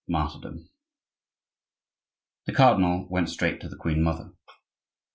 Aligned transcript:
MARTYRDOM 0.09 0.67
The 2.47 2.53
cardinal 2.53 3.07
went 3.11 3.29
straight 3.29 3.61
to 3.61 3.69
the 3.69 3.77
queen 3.77 4.01
mother. 4.01 4.33